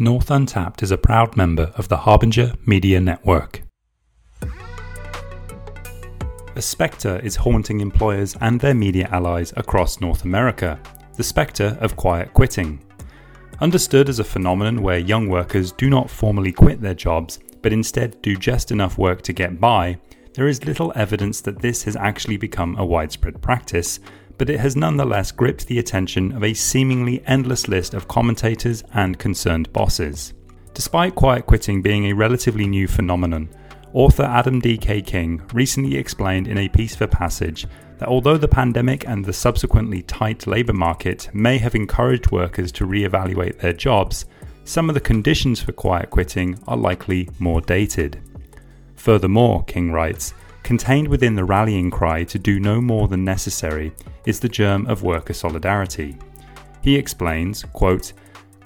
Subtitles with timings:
[0.00, 3.62] North Untapped is a proud member of the Harbinger Media Network.
[6.54, 10.78] A spectre is haunting employers and their media allies across North America
[11.16, 12.78] the spectre of quiet quitting.
[13.60, 18.22] Understood as a phenomenon where young workers do not formally quit their jobs, but instead
[18.22, 19.98] do just enough work to get by,
[20.34, 23.98] there is little evidence that this has actually become a widespread practice,
[24.38, 29.18] but it has nonetheless gripped the attention of a seemingly endless list of commentators and
[29.18, 30.32] concerned bosses.
[30.74, 33.48] Despite quiet quitting being a relatively new phenomenon,
[33.92, 35.02] author Adam D.K.
[35.02, 37.66] King recently explained in a piece for Passage
[37.98, 42.86] that although the pandemic and the subsequently tight labour market may have encouraged workers to
[42.86, 44.24] re-evaluate their jobs,
[44.64, 48.20] some of the conditions for quiet quitting are likely more dated.
[48.94, 50.32] Furthermore, King writes,
[50.68, 53.90] Contained within the rallying cry to do no more than necessary
[54.26, 56.14] is the germ of worker solidarity.
[56.82, 58.12] He explains, quote,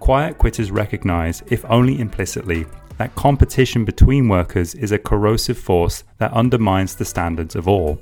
[0.01, 2.66] Quiet quitters recognize, if only implicitly,
[2.98, 8.01] that competition between workers is a corrosive force that undermines the standards of all.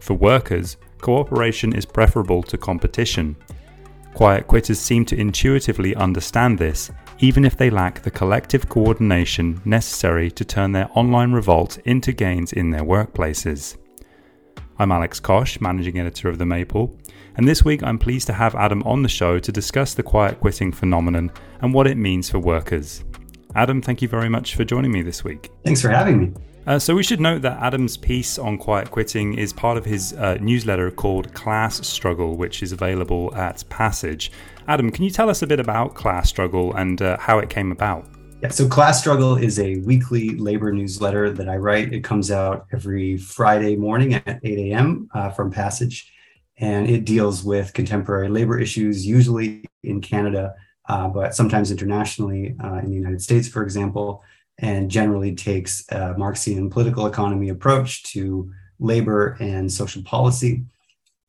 [0.00, 3.36] For workers, cooperation is preferable to competition.
[4.16, 10.30] Quiet quitters seem to intuitively understand this even if they lack the collective coordination necessary
[10.30, 13.76] to turn their online revolt into gains in their workplaces.
[14.78, 16.98] I'm Alex Cosh, managing editor of The Maple,
[17.36, 20.40] and this week I'm pleased to have Adam on the show to discuss the quiet
[20.40, 21.30] quitting phenomenon
[21.60, 23.04] and what it means for workers.
[23.54, 25.50] Adam, thank you very much for joining me this week.
[25.62, 26.32] Thanks for having me.
[26.66, 30.12] Uh, so, we should note that Adam's piece on quiet quitting is part of his
[30.14, 34.32] uh, newsletter called Class Struggle, which is available at Passage.
[34.66, 37.70] Adam, can you tell us a bit about Class Struggle and uh, how it came
[37.70, 38.08] about?
[38.42, 41.94] Yeah, so Class Struggle is a weekly labor newsletter that I write.
[41.94, 45.08] It comes out every Friday morning at 8 a.m.
[45.14, 46.12] Uh, from Passage,
[46.58, 50.52] and it deals with contemporary labor issues, usually in Canada,
[50.88, 54.24] uh, but sometimes internationally uh, in the United States, for example,
[54.58, 60.64] and generally takes a Marxian political economy approach to labor and social policy.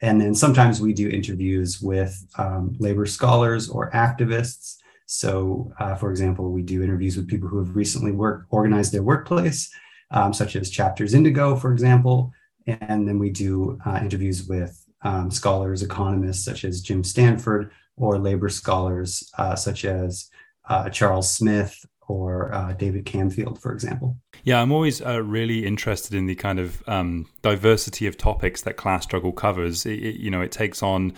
[0.01, 4.77] And then sometimes we do interviews with um, labor scholars or activists.
[5.07, 8.11] So, uh, for example, we do interviews with people who have recently
[8.49, 9.73] organized their workplace,
[10.11, 12.31] um, such as Chapters Indigo, for example.
[12.67, 18.19] And then we do uh, interviews with um, scholars, economists, such as Jim Stanford, or
[18.19, 20.29] labor scholars, uh, such as
[20.69, 24.17] uh, Charles Smith or uh, David Camfield, for example.
[24.43, 28.77] Yeah, I'm always uh, really interested in the kind of um, diversity of topics that
[28.77, 29.85] class struggle covers.
[29.85, 31.13] It, it, you know, it takes on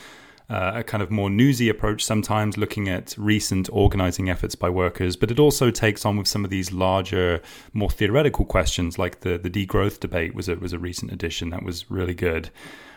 [0.50, 5.16] uh, a kind of more newsy approach sometimes, looking at recent organizing efforts by workers,
[5.16, 7.42] but it also takes on with some of these larger,
[7.74, 11.64] more theoretical questions, like the the degrowth debate was a was a recent addition that
[11.64, 12.50] was really good.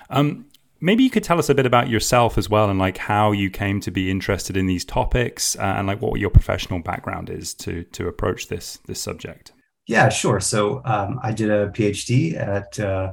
[0.08, 0.46] Um,
[0.82, 3.48] maybe you could tell us a bit about yourself as well and like how you
[3.48, 7.54] came to be interested in these topics uh, and like what your professional background is
[7.54, 9.52] to to approach this this subject.
[9.86, 10.40] Yeah sure.
[10.40, 13.12] So um, i did a phd at uh,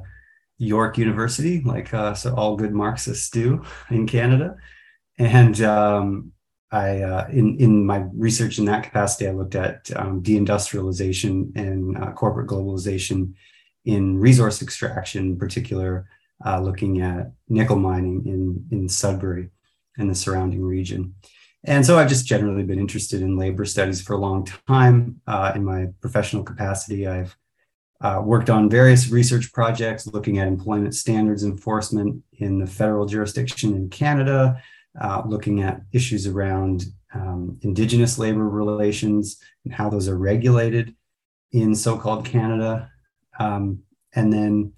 [0.57, 4.57] york university like uh, so all good marxists do in canada.
[5.17, 6.31] And um,
[6.71, 11.97] I, uh, in in my research in that capacity, I looked at um, deindustrialization and
[11.97, 13.33] uh, corporate globalization
[13.85, 16.07] in resource extraction, in particular
[16.45, 19.49] uh, looking at nickel mining in, in Sudbury
[19.97, 21.15] and the surrounding region.
[21.65, 25.21] And so I've just generally been interested in labor studies for a long time.
[25.27, 27.35] Uh, in my professional capacity, I've
[28.01, 33.75] uh, worked on various research projects looking at employment standards enforcement in the federal jurisdiction
[33.75, 34.61] in Canada,
[35.01, 40.95] uh, looking at issues around um, Indigenous labor relations and how those are regulated
[41.51, 42.89] in so called Canada.
[43.37, 43.79] Um,
[44.13, 44.73] and then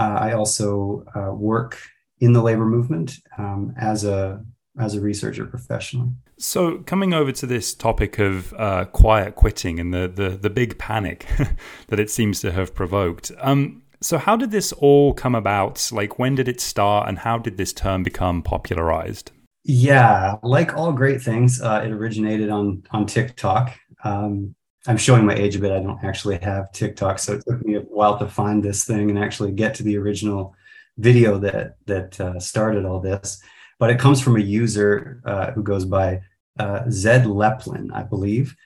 [0.00, 1.78] uh, I also uh, work
[2.20, 4.42] in the labor movement um, as a
[4.78, 6.12] as a researcher professionally.
[6.38, 10.78] So, coming over to this topic of uh, quiet quitting and the the, the big
[10.78, 11.26] panic
[11.88, 13.30] that it seems to have provoked.
[13.38, 15.90] Um, so, how did this all come about?
[15.92, 19.32] Like, when did it start, and how did this term become popularized?
[19.64, 23.78] Yeah, like all great things, uh, it originated on on TikTok.
[24.02, 24.54] Um,
[24.86, 25.72] I'm showing my age a bit.
[25.72, 29.10] I don't actually have TikTok, so it took me a while to find this thing
[29.10, 30.54] and actually get to the original
[30.96, 33.42] video that that uh, started all this.
[33.78, 36.22] But it comes from a user uh, who goes by
[36.58, 38.56] uh, Zaid Leppelin, I believe,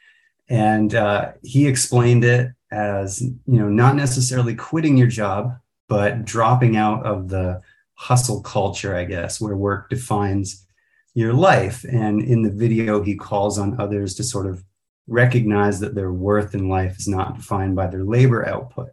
[0.48, 5.56] and uh, he explained it as you know not necessarily quitting your job,
[5.88, 7.60] but dropping out of the
[7.94, 10.66] hustle culture, I guess, where work defines
[11.14, 11.84] your life.
[11.84, 14.64] And in the video, he calls on others to sort of
[15.06, 18.90] recognize that their worth in life is not defined by their labor output.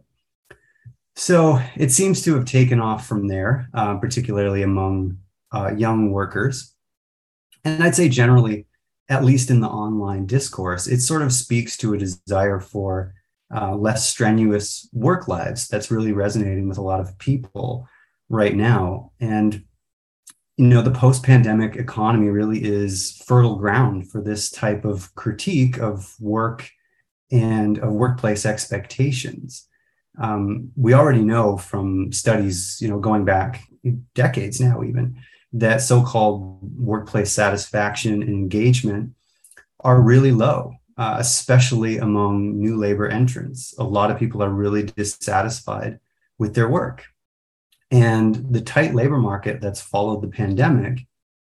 [1.14, 5.18] So it seems to have taken off from there, uh, particularly among
[5.52, 6.74] uh, young workers.
[7.64, 8.66] And I'd say generally,
[9.08, 13.14] at least in the online discourse, it sort of speaks to a desire for
[13.54, 17.86] uh, less strenuous work lives that's really resonating with a lot of people
[18.30, 19.12] right now.
[19.20, 19.64] And
[20.56, 26.14] you know, the post-pandemic economy really is fertile ground for this type of critique of
[26.20, 26.70] work
[27.30, 29.66] and of workplace expectations.
[30.18, 33.64] Um, we already know from studies, you know, going back
[34.14, 35.16] decades now, even
[35.54, 39.12] that so-called workplace satisfaction and engagement
[39.80, 43.74] are really low, uh, especially among new labor entrants.
[43.78, 45.98] A lot of people are really dissatisfied
[46.38, 47.06] with their work.
[47.92, 51.06] And the tight labor market that's followed the pandemic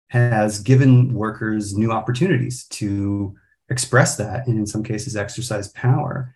[0.08, 3.37] has given workers new opportunities to
[3.69, 6.34] express that and in some cases exercise power.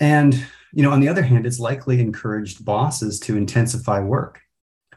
[0.00, 4.40] And you know, on the other hand, it's likely encouraged bosses to intensify work.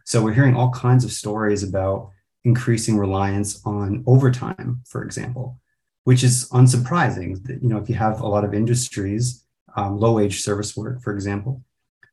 [0.06, 2.12] So we're hearing all kinds of stories about
[2.44, 5.60] increasing reliance on overtime, for example,
[6.06, 7.48] which is unsurprising.
[7.62, 9.44] You know, if you have a lot of industries,
[9.76, 11.64] um, low wage service work, for example,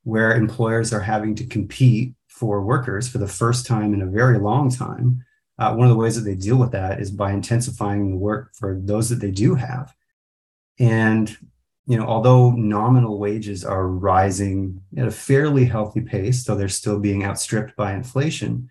[0.05, 4.39] where employers are having to compete for workers for the first time in a very
[4.39, 5.25] long time,
[5.59, 8.53] uh, one of the ways that they deal with that is by intensifying the work
[8.55, 9.95] for those that they do have.
[10.79, 11.37] And
[11.87, 16.99] you know, although nominal wages are rising at a fairly healthy pace, though they're still
[16.99, 18.71] being outstripped by inflation,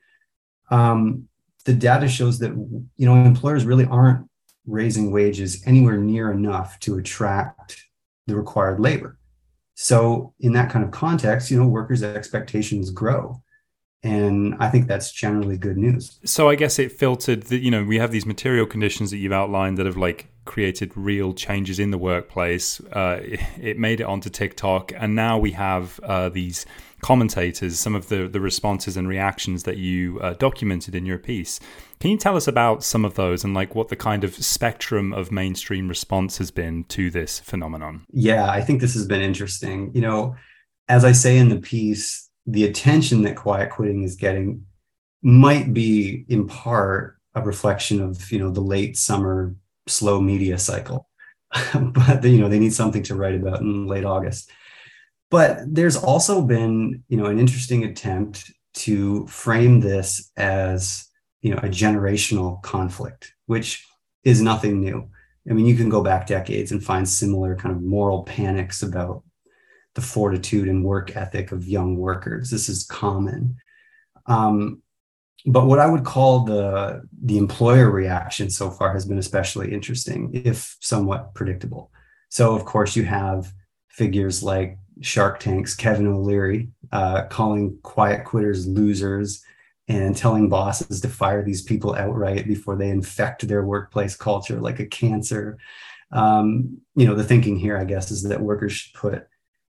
[0.71, 1.27] um,
[1.65, 4.27] the data shows that you know employers really aren't
[4.65, 7.83] raising wages anywhere near enough to attract
[8.27, 9.17] the required labor.
[9.75, 13.41] So in that kind of context, you know, workers' expectations grow.
[14.03, 16.19] And I think that's generally good news.
[16.25, 19.31] So I guess it filtered that, you know, we have these material conditions that you've
[19.31, 22.81] outlined that have like created real changes in the workplace.
[22.91, 23.19] Uh,
[23.61, 24.91] it made it onto TikTok.
[24.95, 26.65] And now we have uh, these
[27.03, 31.59] commentators, some of the, the responses and reactions that you uh, documented in your piece.
[31.99, 35.13] Can you tell us about some of those and like what the kind of spectrum
[35.13, 38.05] of mainstream response has been to this phenomenon?
[38.11, 39.91] Yeah, I think this has been interesting.
[39.93, 40.35] You know,
[40.87, 44.65] as I say in the piece, the attention that quiet quitting is getting
[45.21, 49.55] might be in part a reflection of you know the late summer
[49.87, 51.07] slow media cycle
[51.73, 54.51] but you know they need something to write about in late august
[55.33, 61.07] but there's also been, you know, an interesting attempt to frame this as,
[61.41, 63.83] you know, a generational conflict, which
[64.23, 65.09] is nothing new.
[65.49, 69.23] I mean, you can go back decades and find similar kind of moral panics about
[69.95, 72.51] the fortitude and work ethic of young workers.
[72.51, 73.57] This is common.
[74.27, 74.83] Um,
[75.47, 80.29] but what I would call the the employer reaction so far has been especially interesting,
[80.35, 81.91] if somewhat predictable.
[82.29, 83.51] So, of course, you have
[83.89, 89.43] figures like Shark Tank's Kevin O'Leary, uh, calling quiet quitters losers
[89.87, 94.79] and telling bosses to fire these people outright before they infect their workplace culture like
[94.79, 95.57] a cancer.
[96.11, 99.27] Um, you know, the thinking here, I guess, is that workers should put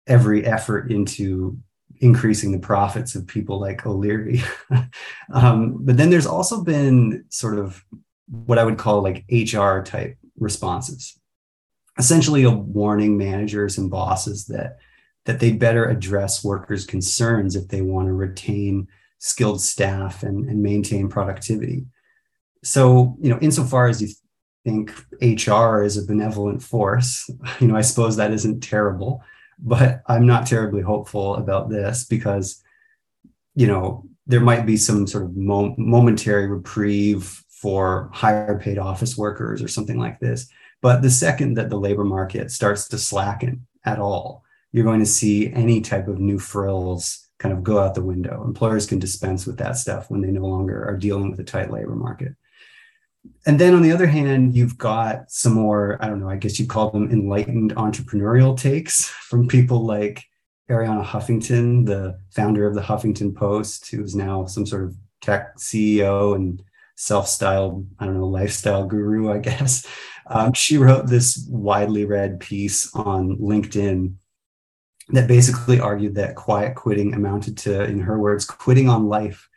[0.07, 1.59] every effort into
[1.99, 4.43] increasing the profits of people like O'Leary.
[5.33, 7.83] um, but then there's also been sort of
[8.29, 11.19] what I would call like HR type responses,
[11.99, 14.77] essentially a warning managers and bosses that
[15.27, 18.89] that they'd better address workers' concerns if they want to retain
[19.19, 21.85] skilled staff and, and maintain productivity.
[22.63, 24.09] So, you know, insofar as you
[24.65, 27.29] think HR is a benevolent force,
[27.61, 29.23] you know, I suppose that isn't terrible,
[29.59, 32.63] but I'm not terribly hopeful about this because,
[33.55, 39.17] you know, there might be some sort of mo- momentary reprieve for higher paid office
[39.17, 40.49] workers or something like this.
[40.83, 45.07] But the second that the labor market starts to slacken at all, you're going to
[45.07, 48.43] see any type of new frills kind of go out the window.
[48.45, 51.71] Employers can dispense with that stuff when they no longer are dealing with a tight
[51.71, 52.35] labor market.
[53.47, 56.59] And then on the other hand, you've got some more, I don't know, I guess
[56.59, 60.25] you call them enlightened entrepreneurial takes from people like
[60.71, 65.57] Arianna Huffington, the founder of the Huffington Post, who is now some sort of tech
[65.59, 66.63] CEO and
[66.97, 69.87] self-styled, I don't know, lifestyle guru, I guess.
[70.29, 74.15] Um, she wrote this widely read piece on LinkedIn
[75.11, 79.49] that basically argued that quiet quitting amounted to, in her words, quitting on life,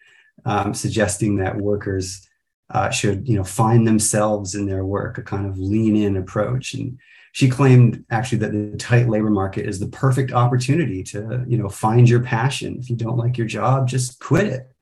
[0.45, 2.27] um, suggesting that workers
[2.71, 6.73] uh, should, you know, find themselves in their work, a kind of lean-in approach.
[6.75, 6.99] And
[7.31, 11.69] she claimed actually that the tight labor market is the perfect opportunity to, you know,
[11.69, 12.77] find your passion.
[12.79, 14.71] If you don't like your job, just quit it.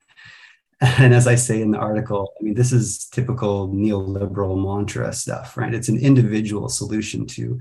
[0.79, 5.57] And as I say in the article, I mean, this is typical neoliberal mantra stuff,
[5.57, 5.73] right?
[5.73, 7.59] It's an individual solution to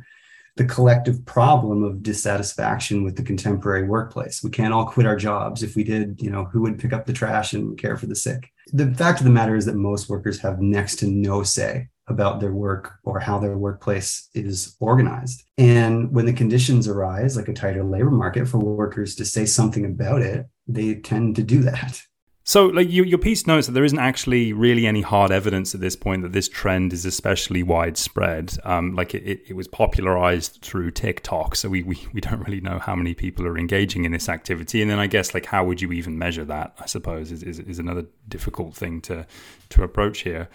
[0.56, 4.42] the collective problem of dissatisfaction with the contemporary workplace.
[4.42, 5.62] We can't all quit our jobs.
[5.62, 8.16] If we did, you know, who would pick up the trash and care for the
[8.16, 8.50] sick?
[8.72, 12.40] The fact of the matter is that most workers have next to no say about
[12.40, 15.42] their work or how their workplace is organized.
[15.58, 19.84] And when the conditions arise, like a tighter labor market, for workers to say something
[19.84, 22.00] about it, they tend to do that.
[22.48, 25.80] So, like you, your piece notes that there isn't actually really any hard evidence at
[25.80, 28.56] this point that this trend is especially widespread.
[28.62, 32.78] Um, like it, it, was popularized through TikTok, so we, we we don't really know
[32.78, 34.80] how many people are engaging in this activity.
[34.80, 36.76] And then I guess like how would you even measure that?
[36.78, 39.26] I suppose is is, is another difficult thing to
[39.70, 40.48] to approach here.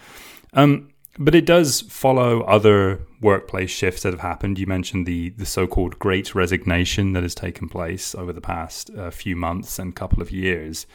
[0.54, 4.58] Um, but it does follow other workplace shifts that have happened.
[4.58, 9.10] You mentioned the the so-called Great Resignation that has taken place over the past uh,
[9.10, 10.86] few months and couple of years.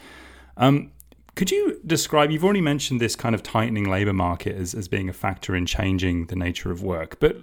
[0.58, 0.92] Um,
[1.36, 2.30] could you describe?
[2.30, 5.66] You've already mentioned this kind of tightening labor market as, as being a factor in
[5.66, 7.36] changing the nature of work, but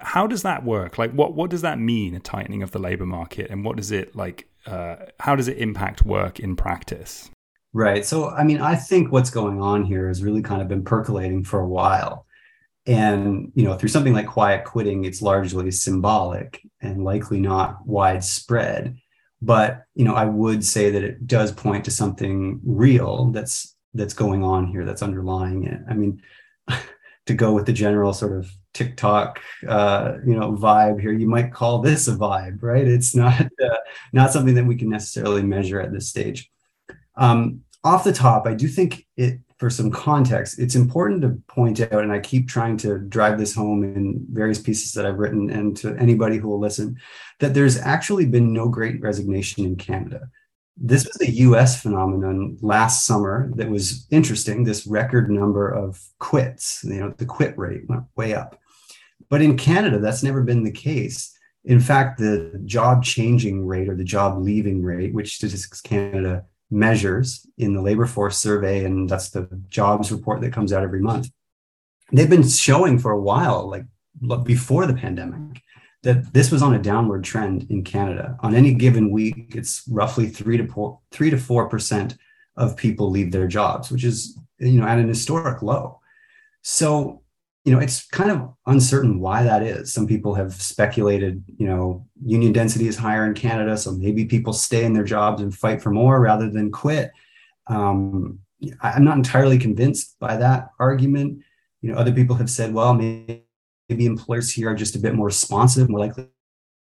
[0.00, 0.96] how does that work?
[0.96, 2.14] Like, what what does that mean?
[2.14, 4.48] A tightening of the labor market, and what does it like?
[4.66, 7.30] Uh, how does it impact work in practice?
[7.74, 8.04] Right.
[8.04, 11.42] So, I mean, I think what's going on here has really kind of been percolating
[11.42, 12.26] for a while.
[12.86, 18.98] And, you know, through something like quiet quitting, it's largely symbolic and likely not widespread
[19.42, 24.14] but you know i would say that it does point to something real that's that's
[24.14, 25.80] going on here that's underlying it.
[25.88, 26.22] I mean
[27.26, 31.52] to go with the general sort of tiktok uh, you know vibe here you might
[31.52, 32.86] call this a vibe right?
[32.86, 33.76] It's not uh,
[34.12, 36.50] not something that we can necessarily measure at this stage.
[37.16, 41.80] Um, off the top i do think it for some context, it's important to point
[41.80, 45.50] out, and I keep trying to drive this home in various pieces that I've written
[45.50, 46.96] and to anybody who will listen,
[47.38, 50.22] that there's actually been no great resignation in Canada.
[50.76, 54.64] This was a US phenomenon last summer that was interesting.
[54.64, 58.58] This record number of quits, you know, the quit rate went way up.
[59.30, 61.38] But in Canada, that's never been the case.
[61.64, 67.46] In fact, the job changing rate or the job leaving rate, which Statistics Canada measures
[67.58, 71.30] in the labor force survey, and that's the jobs report that comes out every month.
[72.10, 73.84] They've been showing for a while, like
[74.44, 75.62] before the pandemic,
[76.02, 78.36] that this was on a downward trend in Canada.
[78.40, 82.16] On any given week, it's roughly three to four, three to four percent
[82.56, 86.00] of people leave their jobs, which is you know at an historic low.
[86.62, 87.21] So
[87.64, 89.92] you know, it's kind of uncertain why that is.
[89.92, 94.52] Some people have speculated, you know, union density is higher in Canada, so maybe people
[94.52, 97.12] stay in their jobs and fight for more rather than quit.
[97.68, 98.40] Um,
[98.80, 101.42] I'm not entirely convinced by that argument.
[101.82, 103.44] You know, other people have said, well, maybe,
[103.88, 106.28] maybe employers here are just a bit more responsive, more likely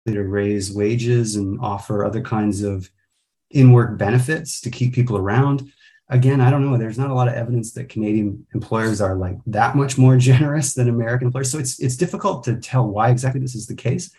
[0.07, 2.89] to raise wages and offer other kinds of
[3.51, 5.71] in-work benefits to keep people around
[6.09, 6.77] again, I don't know.
[6.77, 10.73] There's not a lot of evidence that Canadian employers are like that much more generous
[10.73, 11.51] than American employers.
[11.51, 14.11] So it's it's difficult to tell why exactly this is the case,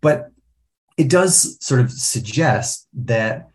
[0.00, 0.30] but
[0.96, 3.48] it does sort of suggest that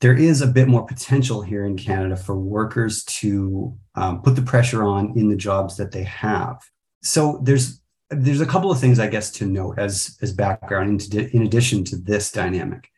[0.00, 4.42] there is a bit more potential here in Canada for workers to um, put the
[4.42, 6.58] pressure on in the jobs that they have.
[7.02, 7.80] So there's
[8.10, 11.82] there's a couple of things I guess to note as as background in, in addition
[11.84, 12.90] to this dynamic.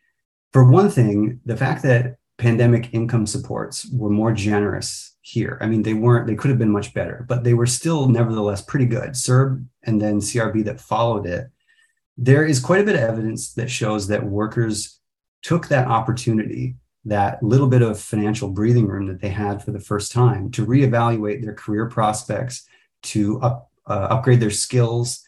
[0.51, 5.59] For one thing, the fact that pandemic income supports were more generous here.
[5.61, 8.61] I mean, they weren't, they could have been much better, but they were still nevertheless
[8.61, 9.11] pretty good.
[9.11, 11.49] CERB and then CRB that followed it.
[12.17, 14.99] There is quite a bit of evidence that shows that workers
[15.43, 19.79] took that opportunity, that little bit of financial breathing room that they had for the
[19.79, 22.67] first time to reevaluate their career prospects,
[23.01, 25.23] to up, uh, upgrade their skills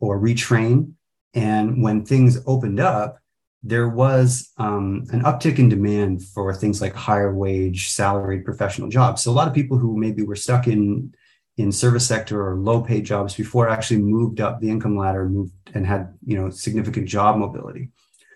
[0.00, 0.92] or retrain.
[1.34, 3.18] And when things opened up,
[3.66, 9.22] there was um, an uptick in demand for things like higher wage, salaried professional jobs.
[9.22, 11.14] So a lot of people who maybe were stuck in
[11.56, 15.52] in service sector or low paid jobs before actually moved up the income ladder, moved
[15.74, 17.90] and had you know significant job mobility.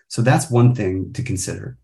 [0.09, 1.77] So that's one thing to consider.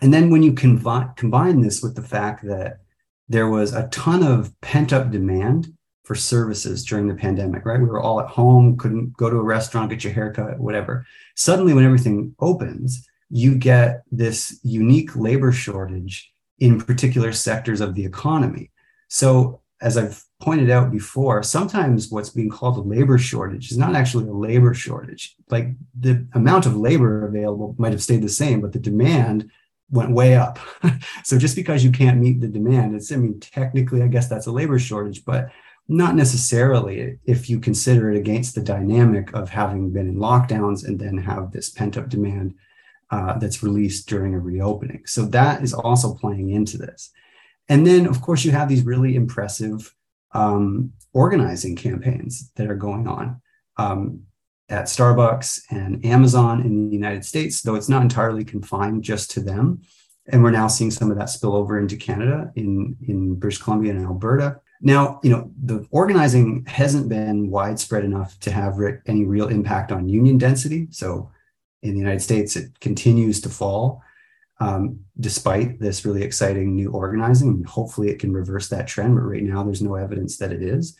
[0.00, 2.80] And then when you convi- combine this with the fact that
[3.28, 5.74] there was a ton of pent up demand
[6.08, 7.78] for services during the pandemic, right?
[7.78, 11.06] We were all at home, couldn't go to a restaurant, get your haircut, whatever.
[11.36, 18.06] Suddenly, when everything opens, you get this unique labor shortage in particular sectors of the
[18.06, 18.70] economy.
[19.08, 23.94] So, as I've pointed out before, sometimes what's being called a labor shortage is not
[23.94, 25.36] actually a labor shortage.
[25.50, 25.68] Like
[26.00, 29.50] the amount of labor available might have stayed the same, but the demand
[29.90, 30.58] went way up.
[31.22, 34.46] so just because you can't meet the demand, it's, I mean, technically, I guess that's
[34.46, 35.50] a labor shortage, but
[35.88, 40.98] not necessarily if you consider it against the dynamic of having been in lockdowns and
[41.00, 42.54] then have this pent up demand
[43.10, 45.02] uh, that's released during a reopening.
[45.06, 47.10] So that is also playing into this.
[47.70, 49.94] And then, of course, you have these really impressive
[50.32, 53.40] um, organizing campaigns that are going on
[53.78, 54.24] um,
[54.68, 59.40] at Starbucks and Amazon in the United States, though it's not entirely confined just to
[59.40, 59.80] them.
[60.30, 63.92] And we're now seeing some of that spill over into Canada in, in British Columbia
[63.92, 69.24] and Alberta Now, you know, the organizing hasn't been widespread enough to have re- any
[69.24, 70.86] real impact on union density.
[70.90, 71.30] So
[71.82, 74.02] in the United States, it continues to fall
[74.60, 77.48] um, despite this really exciting new organizing.
[77.48, 80.62] And hopefully, it can reverse that trend, but right now, there's no evidence that it
[80.62, 80.96] is.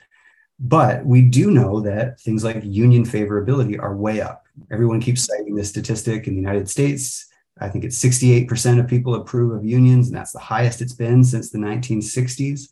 [0.61, 4.47] But we do know that things like union favorability are way up.
[4.73, 7.27] Everyone keeps citing this statistic in the United States.
[7.61, 11.23] I think it's 68% of people approve of unions, and that's the highest it's been
[11.23, 12.69] since the 1960s.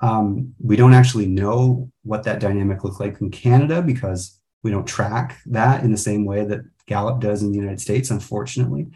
[0.00, 4.86] Um, we don't actually know what that dynamic looks like in Canada because we don't
[4.86, 8.88] track that in the same way that Gallup does in the United States, unfortunately.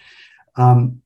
[0.56, 1.02] Um,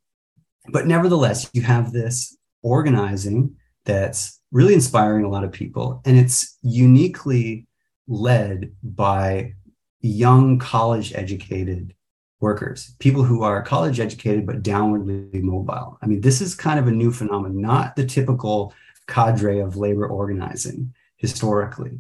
[0.69, 6.59] but nevertheless, you have this organizing that's really inspiring a lot of people, and it's
[6.63, 7.67] uniquely
[8.09, 9.55] led by
[10.01, 11.95] young college educated
[12.41, 15.99] workers, people who are college educated but downwardly mobile.
[16.03, 18.75] I mean, this is kind of a new phenomenon, not the typical
[19.07, 21.99] cadre of labor organizing historically.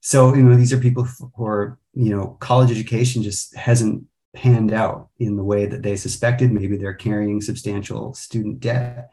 [0.00, 4.04] So, you know, these are people who are, you know, college education just hasn't
[4.34, 6.52] panned out in the way that they suspected.
[6.52, 9.10] Maybe they're carrying substantial student debt.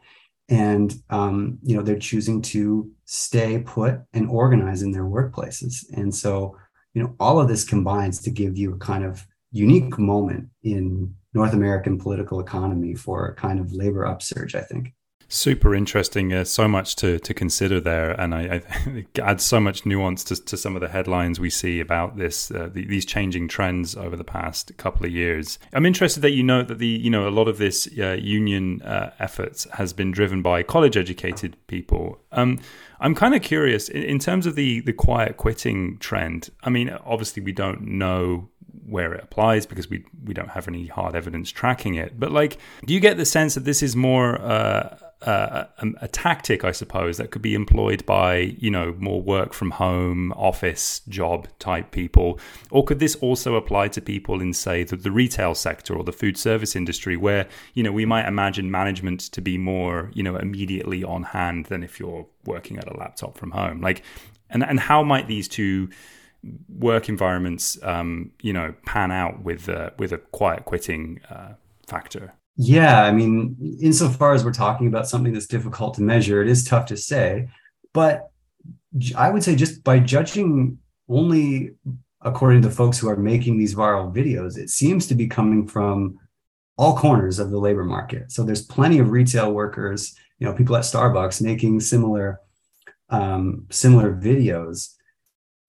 [0.48, 5.84] And, um, you know, they're choosing to stay put and organize in their workplaces.
[5.92, 6.56] And so,
[6.94, 11.14] you know, all of this combines to give you a kind of unique moment in
[11.34, 14.94] North American political economy for a kind of labor upsurge, I think.
[15.30, 16.32] Super interesting.
[16.32, 18.62] Uh, so much to, to consider there, and I,
[19.22, 22.70] I so much nuance to, to some of the headlines we see about this uh,
[22.72, 25.58] the, these changing trends over the past couple of years.
[25.74, 28.80] I'm interested that you know that the you know a lot of this uh, union
[28.80, 32.18] uh, efforts has been driven by college educated people.
[32.32, 32.58] Um,
[32.98, 36.48] I'm kind of curious in, in terms of the the quiet quitting trend.
[36.64, 38.48] I mean, obviously we don't know
[38.86, 42.18] where it applies because we we don't have any hard evidence tracking it.
[42.18, 42.56] But like,
[42.86, 45.68] do you get the sense that this is more uh, a,
[46.00, 50.32] a, tactic, I suppose, that could be employed by you know more work from home,
[50.32, 52.38] office job type people,
[52.70, 56.12] or could this also apply to people in say the, the retail sector or the
[56.12, 60.36] food service industry, where you know we might imagine management to be more you know
[60.36, 64.02] immediately on hand than if you're working at a laptop from home, like,
[64.50, 65.88] and and how might these two
[66.68, 71.54] work environments, um, you know, pan out with uh, with a quiet quitting uh,
[71.88, 72.34] factor?
[72.60, 76.64] Yeah, I mean, insofar as we're talking about something that's difficult to measure, it is
[76.64, 77.48] tough to say.
[77.94, 78.30] But
[79.16, 81.76] I would say just by judging only
[82.22, 86.18] according to folks who are making these viral videos, it seems to be coming from
[86.76, 88.32] all corners of the labor market.
[88.32, 92.40] So there's plenty of retail workers, you know, people at Starbucks making similar
[93.08, 94.94] um, similar videos.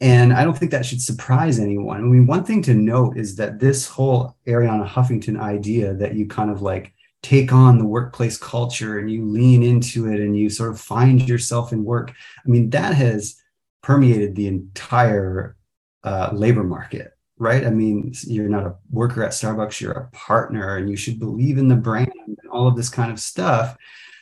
[0.02, 1.98] And I don't think that should surprise anyone.
[1.98, 6.26] I mean, one thing to note is that this whole Arianna Huffington idea that you
[6.26, 10.50] kind of like take on the workplace culture and you lean into it and you
[10.50, 12.14] sort of find yourself in work.
[12.46, 13.42] I mean, that has
[13.82, 15.58] permeated the entire
[16.06, 17.66] uh, labor market, right?
[17.66, 21.58] I mean, you're not a worker at Starbucks, you're a partner and you should believe
[21.58, 23.76] in the brand and all of this kind of stuff.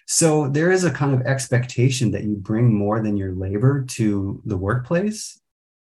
[0.08, 4.42] So there is a kind of expectation that you bring more than your labor to
[4.46, 5.40] the workplace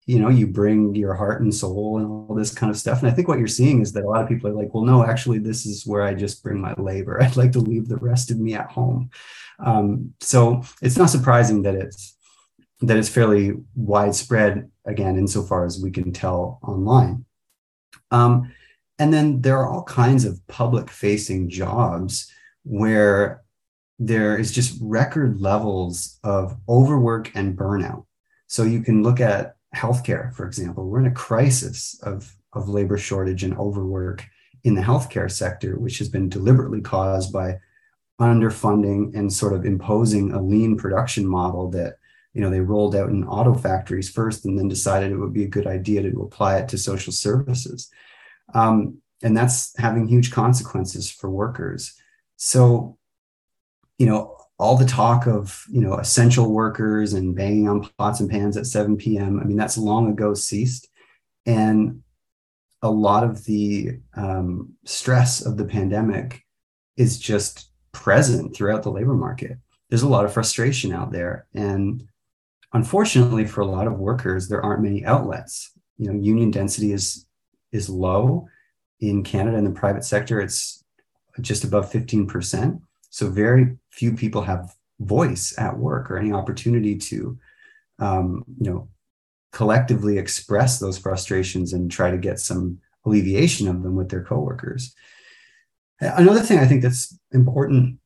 [0.10, 3.00] you know you bring your heart and soul and all this kind of stuff.
[3.00, 4.84] And i think what you're seeing is that a lot of people are like well
[4.84, 7.22] no actually this is where i just bring my labor.
[7.22, 9.12] I'd like to leave the rest of me at home.
[9.63, 12.17] Um, so it's not surprising that it's
[12.82, 17.26] that it's fairly widespread again insofar as we can tell online.
[18.10, 18.52] Um,
[18.98, 22.32] and then there are all kinds of public facing jobs
[22.63, 23.43] where
[24.00, 28.06] there is just record levels of overwork and burnout.
[28.48, 30.88] So you can look at healthcare, for example.
[30.88, 34.25] We're in a crisis of, of labor shortage and overwork
[34.63, 37.60] in the healthcare sector, which has been deliberately caused by
[38.19, 41.95] underfunding and sort of imposing a lean production model that
[42.34, 45.45] you know they rolled out in auto factories first and then decided it would be
[45.45, 47.89] a good idea to apply it to social services
[48.53, 51.95] um, and that's having huge consequences for workers
[52.36, 52.97] so
[53.97, 58.30] you know all the talk of you know essential workers and banging on pots and
[58.30, 59.39] pans at 7 p.m.
[59.39, 60.88] I mean that's long ago ceased,
[61.45, 62.04] and
[62.82, 66.43] a lot of the um, stress of the pandemic
[66.98, 69.58] is just present throughout the labor market.
[69.89, 72.04] There's a lot of frustration out there, and
[72.74, 75.72] unfortunately for a lot of workers, there aren't many outlets.
[75.98, 77.26] You know, union density is
[77.72, 78.48] is low
[79.00, 80.41] in Canada in the private sector.
[80.41, 80.84] It's
[81.41, 86.97] just above 15 percent so very few people have voice at work or any opportunity
[86.97, 87.38] to,
[87.99, 88.89] um, you know,
[89.52, 94.93] collectively express those frustrations and try to get some alleviation of them with their coworkers.
[95.99, 97.99] Another thing I think that's important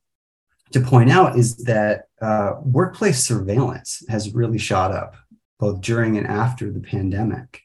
[0.72, 5.16] to point out is that uh, workplace surveillance has really shot up
[5.60, 7.63] both during and after the pandemic.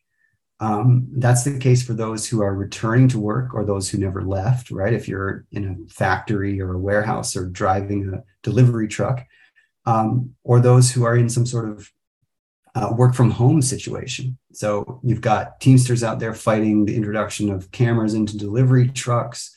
[0.61, 4.23] Um, that's the case for those who are returning to work or those who never
[4.23, 4.93] left, right?
[4.93, 9.25] If you're in a factory or a warehouse or driving a delivery truck,
[9.85, 11.89] um, or those who are in some sort of
[12.75, 14.37] uh, work from home situation.
[14.51, 19.55] So you've got Teamsters out there fighting the introduction of cameras into delivery trucks.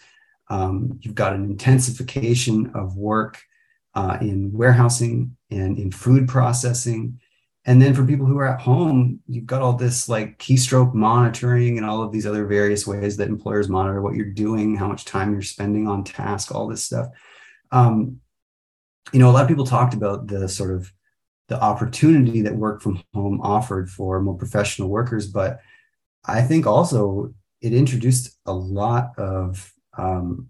[0.48, 3.42] Um, you've got an intensification of work
[3.94, 7.20] uh, in warehousing and in food processing.
[7.64, 11.76] And then for people who are at home, you've got all this like keystroke monitoring
[11.76, 15.04] and all of these other various ways that employers monitor what you're doing, how much
[15.04, 17.06] time you're spending on task, all this stuff.
[17.70, 18.20] Um,
[19.12, 20.92] you know, a lot of people talked about the sort of
[21.48, 25.60] the opportunity that work from home offered for more professional workers, but
[26.24, 30.48] I think also it introduced a lot of um,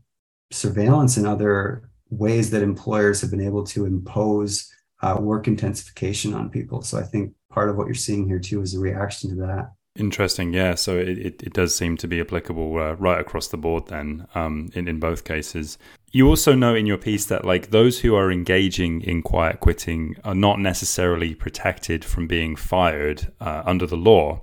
[0.51, 4.72] surveillance and other ways that employers have been able to impose
[5.03, 6.83] uh, work intensification on people.
[6.83, 9.73] So I think part of what you're seeing here too is a reaction to that.
[9.95, 10.75] Interesting, yeah.
[10.75, 14.27] So it, it, it does seem to be applicable uh, right across the board then
[14.35, 15.77] um, in, in both cases.
[16.13, 20.17] You also know in your piece that like those who are engaging in quiet quitting
[20.25, 24.41] are not necessarily protected from being fired uh, under the law,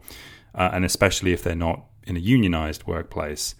[0.53, 3.55] uh, and especially if they're not in a unionized workplace.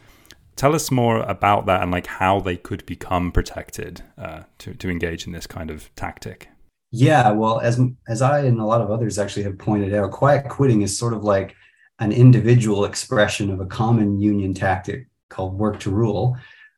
[0.55, 4.89] Tell us more about that and like how they could become protected uh, to, to
[4.89, 6.49] engage in this kind of tactic.
[6.91, 10.49] Yeah, well, as as I and a lot of others actually have pointed out, quiet
[10.49, 11.55] quitting is sort of like
[11.99, 16.35] an individual expression of a common union tactic called work to rule,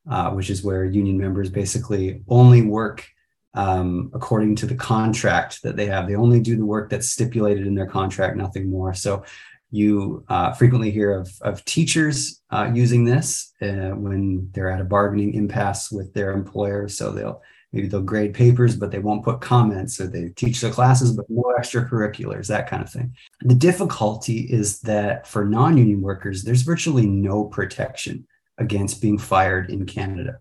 [0.09, 3.07] uh, which is where union members basically only work
[3.53, 6.07] um, according to the contract that they have.
[6.07, 8.93] They only do the work that's stipulated in their contract, nothing more.
[8.93, 9.23] So
[9.71, 14.85] you uh, frequently hear of, of teachers uh, using this uh, when they're at a
[14.85, 16.89] bargaining impasse with their employer.
[16.89, 17.41] So they'll
[17.73, 21.29] maybe they'll grade papers, but they won't put comments, or they teach their classes, but
[21.29, 23.15] no extracurriculars, that kind of thing.
[23.41, 29.69] The difficulty is that for non union workers, there's virtually no protection against being fired
[29.69, 30.39] in Canada.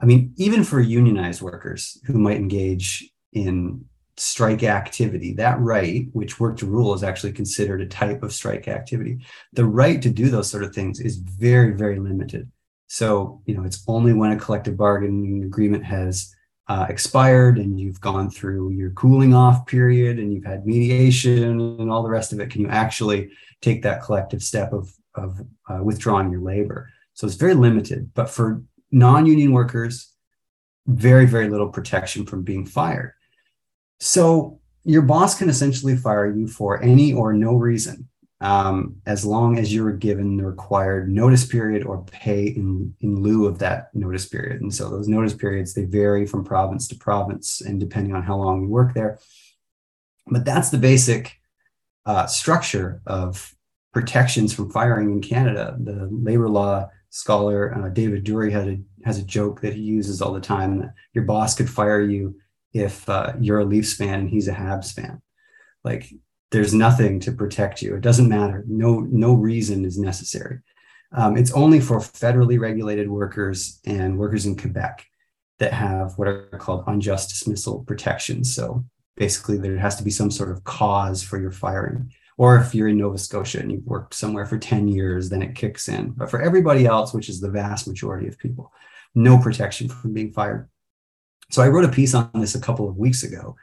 [0.00, 3.84] I mean, even for unionized workers who might engage in
[4.16, 8.68] strike activity, that right, which work to rule is actually considered a type of strike
[8.68, 9.18] activity,
[9.52, 12.50] the right to do those sort of things is very, very limited.
[12.86, 16.34] So, you know, it's only when a collective bargaining agreement has
[16.68, 21.90] uh, expired and you've gone through your cooling off period and you've had mediation and
[21.90, 23.30] all the rest of it can you actually
[23.62, 26.90] take that collective step of, of uh, withdrawing your labor?
[27.14, 30.12] So it's very limited but for non-union workers
[30.86, 33.14] very very little protection from being fired.
[34.00, 38.07] So your boss can essentially fire you for any or no reason
[38.40, 43.20] um, as long as you were given the required notice period or pay in, in
[43.20, 44.60] lieu of that notice period.
[44.60, 48.36] And so those notice periods, they vary from province to province and depending on how
[48.36, 49.18] long you work there.
[50.26, 51.40] But that's the basic
[52.06, 53.54] uh, structure of
[53.92, 55.76] protections from firing in Canada.
[55.80, 60.22] The labor law scholar uh, David Doorey had a, has a joke that he uses
[60.22, 62.36] all the time that your boss could fire you
[62.72, 65.22] if uh, you're a Leafs fan and he's a Habs fan.
[65.82, 66.12] Like
[66.50, 67.94] there's nothing to protect you.
[67.94, 68.64] It doesn't matter.
[68.66, 70.60] No, no reason is necessary.
[71.12, 75.06] Um, it's only for federally regulated workers and workers in Quebec
[75.58, 78.54] that have what are called unjust dismissal protections.
[78.54, 78.84] So
[79.16, 82.12] basically, there has to be some sort of cause for your firing.
[82.36, 85.56] Or if you're in Nova Scotia and you've worked somewhere for 10 years, then it
[85.56, 86.10] kicks in.
[86.10, 88.72] But for everybody else, which is the vast majority of people,
[89.14, 90.68] no protection from being fired.
[91.50, 93.56] So I wrote a piece on this a couple of weeks ago.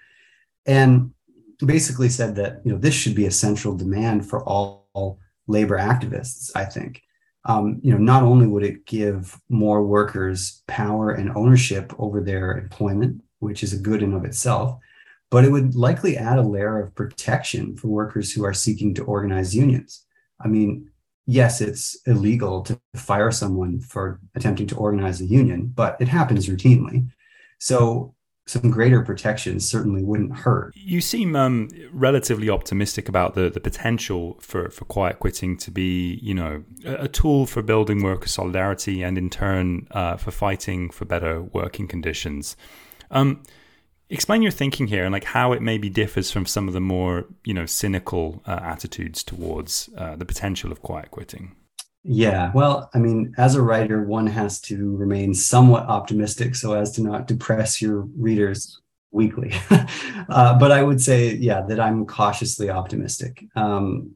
[0.66, 1.14] And
[1.60, 5.78] basically said that you know this should be a central demand for all, all labor
[5.78, 6.52] activists.
[6.56, 7.02] I think
[7.46, 12.58] um, you know not only would it give more workers power and ownership over their
[12.58, 14.80] employment, which is a good in of itself,
[15.32, 19.04] but it would likely add a layer of protection for workers who are seeking to
[19.04, 20.06] organize unions.
[20.40, 20.90] I mean,
[21.26, 26.48] yes, it's illegal to fire someone for attempting to organize a union, but it happens
[26.48, 27.10] routinely.
[27.60, 28.16] So
[28.48, 30.72] some greater protections certainly wouldn't hurt.
[30.76, 36.20] You seem um, relatively optimistic about the, the potential for, for quiet quitting to be,
[36.22, 40.92] you know, a, a tool for building worker solidarity and in turn uh, for fighting
[40.92, 42.56] for better working conditions.
[43.10, 43.42] Um,
[44.12, 47.26] explain your thinking here and like how it maybe differs from some of the more,
[47.46, 51.56] you know, cynical uh, attitudes towards uh, the potential of quiet quitting.
[52.08, 56.92] Yeah, well, I mean, as a writer, one has to remain somewhat optimistic so as
[56.94, 59.54] to not depress your readers weekly.
[60.30, 63.44] uh, but I would say, yeah, that I'm cautiously optimistic.
[63.56, 64.12] Um,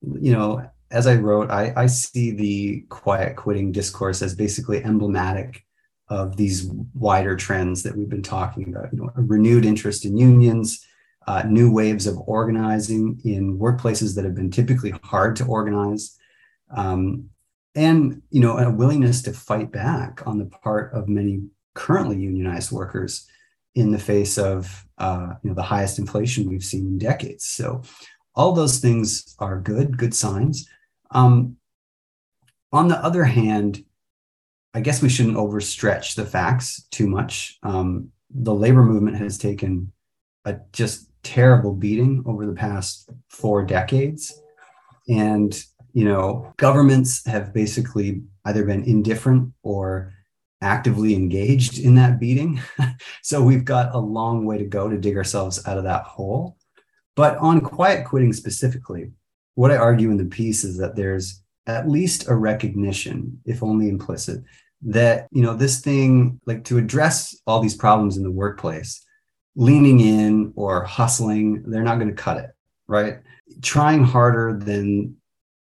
[0.00, 5.62] you know, as I wrote, I, I see the quiet quitting discourse as basically emblematic
[6.08, 8.92] of these wider trends that we've been talking about.
[8.94, 10.82] You know, a renewed interest in unions,
[11.26, 16.16] uh, new waves of organizing in workplaces that have been typically hard to organize,
[16.70, 17.30] um,
[17.74, 21.42] and you know, a willingness to fight back on the part of many
[21.74, 23.26] currently unionized workers
[23.74, 27.44] in the face of uh, you know the highest inflation we've seen in decades.
[27.44, 27.82] So,
[28.34, 30.68] all those things are good, good signs.
[31.10, 31.56] Um,
[32.72, 33.84] on the other hand,
[34.74, 37.58] I guess we shouldn't overstretch the facts too much.
[37.62, 39.92] Um, the labor movement has taken
[40.44, 44.38] a just terrible beating over the past four decades.
[45.08, 45.58] And,
[45.96, 50.12] you know, governments have basically either been indifferent or
[50.60, 52.60] actively engaged in that beating.
[53.22, 56.58] so we've got a long way to go to dig ourselves out of that hole.
[57.14, 59.12] But on quiet quitting specifically,
[59.54, 63.88] what I argue in the piece is that there's at least a recognition, if only
[63.88, 64.44] implicit,
[64.82, 69.02] that you know this thing like to address all these problems in the workplace
[69.54, 72.50] leaning in or hustling they're not going to cut it
[72.86, 73.20] right
[73.62, 75.16] trying harder than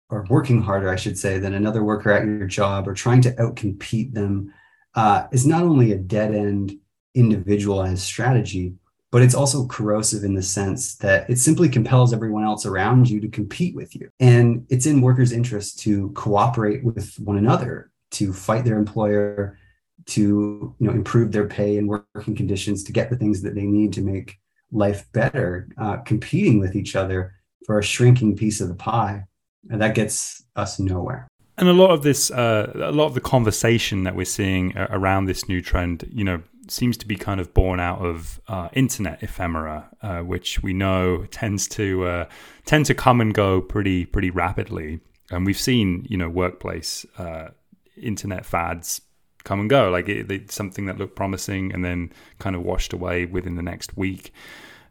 [0.10, 3.32] or working harder i should say than another worker at your job or trying to
[3.36, 4.54] outcompete them
[4.96, 6.78] uh, is not only a dead end
[7.16, 8.76] individualized strategy
[9.14, 13.22] but it's also corrosive in the sense that it simply compels everyone else around you
[13.22, 14.10] to compete with you.
[14.20, 19.60] And it's in workers' interest to cooperate with one another, to fight their employer,
[20.08, 23.66] to you know improve their pay and working conditions, to get the things that they
[23.66, 24.40] need to make
[24.72, 27.36] life better, uh, competing with each other
[27.68, 29.26] for a shrinking piece of the pie,
[29.70, 31.28] and that gets us nowhere.
[31.58, 35.26] And a lot of this, uh, a lot of the conversation that we're seeing around
[35.26, 39.22] this new trend, you know, seems to be kind of born out of uh, internet
[39.22, 42.26] ephemera, uh, which we know tends to uh,
[42.66, 45.00] tend to come and go pretty pretty rapidly.
[45.30, 47.50] And we've seen, you know, workplace uh,
[47.98, 49.02] internet fads
[49.44, 49.90] come and go.
[49.90, 53.62] Like it, it's something that looked promising and then kind of washed away within the
[53.62, 54.34] next week.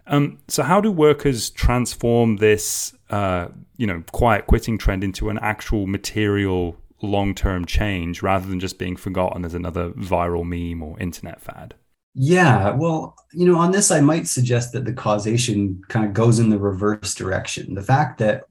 [0.07, 5.39] Um, so, how do workers transform this, uh, you know, quiet quitting trend into an
[5.41, 10.99] actual material long term change rather than just being forgotten as another viral meme or
[11.01, 11.75] internet fad?
[12.15, 16.39] Yeah, well, you know, on this, I might suggest that the causation kind of goes
[16.39, 17.75] in the reverse direction.
[17.75, 18.45] The fact that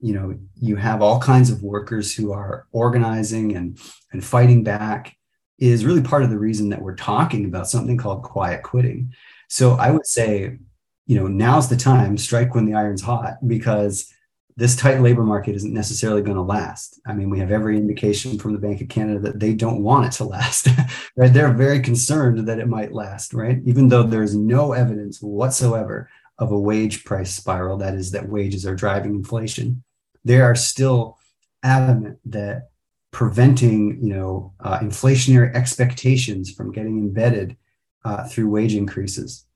[0.00, 3.78] you know you have all kinds of workers who are organizing and
[4.12, 5.16] and fighting back
[5.58, 9.12] is really part of the reason that we're talking about something called quiet quitting.
[9.48, 10.58] So I would say,
[11.06, 14.12] you know, now's the time, strike when the iron's hot, because
[14.56, 16.98] this tight labor market isn't necessarily going to last.
[17.06, 20.06] I mean, we have every indication from the Bank of Canada that they don't want
[20.06, 20.68] it to last.
[21.16, 21.32] right?
[21.32, 23.60] They're very concerned that it might last, right?
[23.66, 28.66] Even though there's no evidence whatsoever of a wage price spiral, that is, that wages
[28.66, 29.84] are driving inflation,
[30.24, 31.18] they are still
[31.62, 32.70] adamant that
[33.10, 37.56] preventing, you know, uh, inflationary expectations from getting embedded
[38.04, 39.46] uh, through wage increases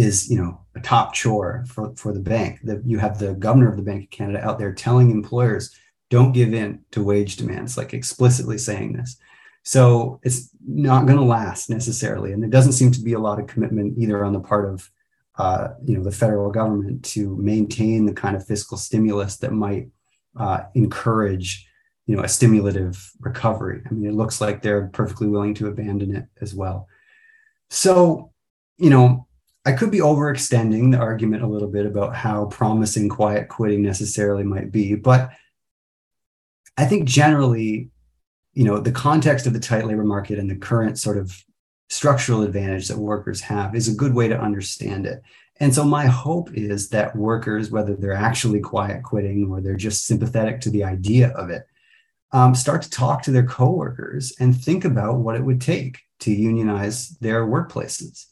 [0.00, 2.60] is you know a top chore for, for the bank.
[2.64, 5.74] That you have the governor of the bank of canada out there telling employers
[6.08, 9.16] don't give in to wage demands like explicitly saying this.
[9.62, 13.38] So it's not going to last necessarily and there doesn't seem to be a lot
[13.38, 14.90] of commitment either on the part of
[15.38, 19.88] uh, you know the federal government to maintain the kind of fiscal stimulus that might
[20.38, 21.66] uh, encourage
[22.06, 23.82] you know a stimulative recovery.
[23.88, 26.88] I mean it looks like they're perfectly willing to abandon it as well.
[27.68, 28.32] So
[28.76, 29.26] you know
[29.64, 34.42] I could be overextending the argument a little bit about how promising quiet quitting necessarily
[34.42, 35.30] might be, but
[36.78, 37.90] I think generally,
[38.54, 41.44] you know, the context of the tight labor market and the current sort of
[41.90, 45.22] structural advantage that workers have is a good way to understand it.
[45.58, 50.06] And so my hope is that workers, whether they're actually quiet quitting or they're just
[50.06, 51.66] sympathetic to the idea of it,
[52.32, 56.32] um, start to talk to their coworkers and think about what it would take to
[56.32, 58.26] unionize their workplaces.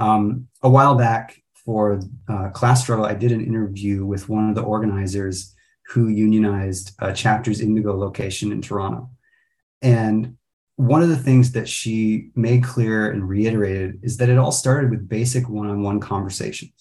[0.00, 4.62] Um, a while back for uh, Struggle, I did an interview with one of the
[4.62, 5.54] organizers
[5.88, 9.10] who unionized uh, Chapters Indigo location in Toronto.
[9.82, 10.36] And
[10.76, 14.90] one of the things that she made clear and reiterated is that it all started
[14.90, 16.72] with basic one on one conversations,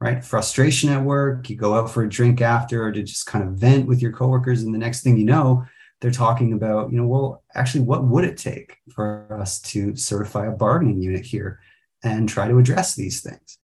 [0.00, 0.24] right?
[0.24, 3.54] Frustration at work, you go out for a drink after or to just kind of
[3.54, 4.62] vent with your coworkers.
[4.62, 5.64] And the next thing you know,
[6.00, 10.46] they're talking about, you know, well, actually, what would it take for us to certify
[10.46, 11.60] a bargaining unit here?
[12.04, 13.58] And try to address these things.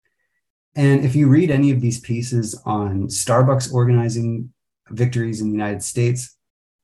[0.74, 4.52] And if you read any of these pieces on Starbucks organizing
[4.88, 6.36] victories in the United States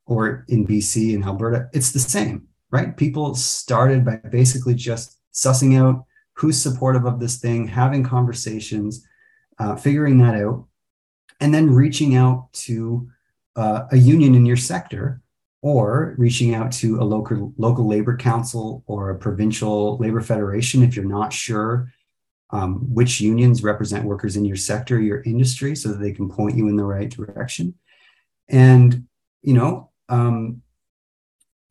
[0.07, 2.97] or in BC and Alberta, it's the same, right?
[2.97, 9.07] People started by basically just sussing out who's supportive of this thing, having conversations,
[9.59, 10.67] uh, figuring that out,
[11.41, 13.09] and then reaching out to
[13.57, 15.23] uh, a union in your sector
[15.63, 20.95] or reaching out to a local local labor council or a provincial labor federation if
[20.95, 21.93] you're not sure
[22.51, 26.57] um, which unions represent workers in your sector, your industry, so that they can point
[26.57, 27.75] you in the right direction.
[28.49, 29.07] And
[29.43, 30.63] you know, um,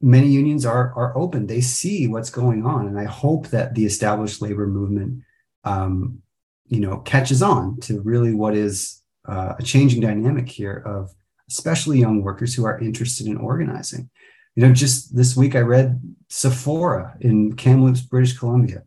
[0.02, 3.86] many unions are are open; they see what's going on, and I hope that the
[3.86, 5.24] established labor movement,
[5.64, 6.22] um,
[6.68, 11.12] you know, catches on to really what is uh, a changing dynamic here of
[11.50, 14.10] especially young workers who are interested in organizing.
[14.56, 18.84] You know, just this week I read Sephora in Kamloops, British Columbia,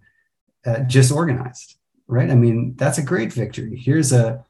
[0.66, 2.30] uh, just organized, right?
[2.30, 3.76] I mean, that's a great victory.
[3.76, 4.44] Here's a,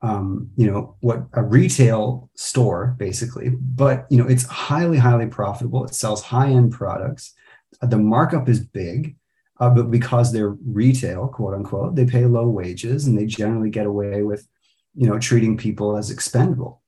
[0.00, 5.84] um, you know, what a retail store basically, but you know, it's highly, highly profitable.
[5.84, 7.34] It sells high-end products.
[7.82, 9.16] The markup is big,
[9.58, 13.86] uh, but because they're retail, quote unquote, they pay low wages and they generally get
[13.86, 14.46] away with,
[14.94, 16.79] you know, treating people as expendable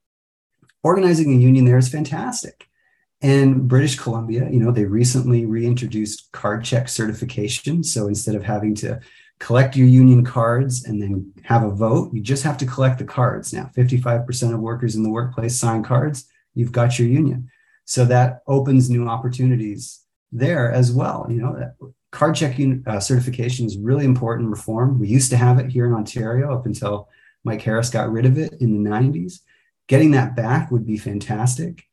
[0.83, 2.69] organizing a union there is fantastic.
[3.21, 7.85] And British Columbia, you know, they recently reintroduced card check certification.
[7.85, 9.01] So instead of having to
[9.39, 13.05] collect your union cards and then have a vote, you just have to collect the
[13.05, 13.53] cards.
[13.53, 17.49] Now, 55% of workers in the workplace sign cards, you've got your union.
[17.85, 20.01] So that opens new opportunities
[20.33, 21.27] there as well.
[21.29, 21.73] You know,
[22.11, 24.99] card checking uh, certification is really important reform.
[24.99, 27.09] We used to have it here in Ontario up until
[27.45, 29.41] Mike Harris got rid of it in the 90s.
[29.93, 31.85] Getting that back would be fantastic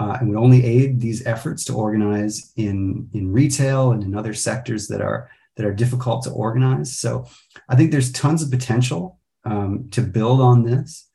[0.00, 4.34] uh, and would only aid these efforts to organize in, in retail and in other
[4.34, 6.98] sectors that are, that are difficult to organize.
[6.98, 7.28] So
[7.68, 11.08] I think there's tons of potential um, to build on this.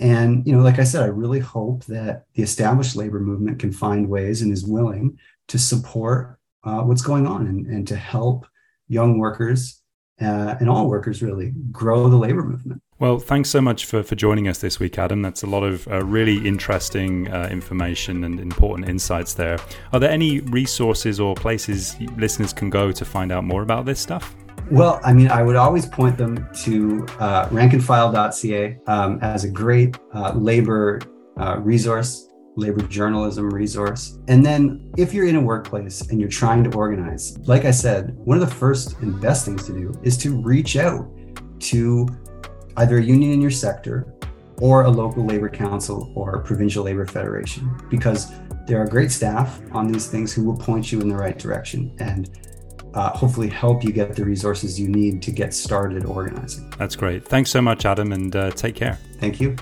[0.00, 3.70] And, you know, like I said, I really hope that the established labor movement can
[3.70, 8.44] find ways and is willing to support uh, what's going on and, and to help
[8.88, 9.80] young workers
[10.20, 12.82] uh, and all workers really grow the labor movement.
[12.98, 15.20] Well, thanks so much for, for joining us this week, Adam.
[15.20, 19.58] That's a lot of uh, really interesting uh, information and important insights there.
[19.92, 24.00] Are there any resources or places listeners can go to find out more about this
[24.00, 24.34] stuff?
[24.70, 29.98] Well, I mean, I would always point them to uh, rankandfile.ca um, as a great
[30.14, 31.02] uh, labor
[31.38, 34.18] uh, resource, labor journalism resource.
[34.26, 38.16] And then if you're in a workplace and you're trying to organize, like I said,
[38.16, 41.06] one of the first and best things to do is to reach out
[41.58, 42.08] to
[42.78, 44.12] either a union in your sector
[44.60, 48.32] or a local labor council or provincial labor federation because
[48.66, 51.94] there are great staff on these things who will point you in the right direction
[51.98, 52.30] and
[52.94, 56.70] uh, hopefully help you get the resources you need to get started organizing.
[56.78, 57.24] That's great.
[57.26, 58.98] Thanks so much, Adam, and uh, take care.
[59.20, 59.54] Thank you.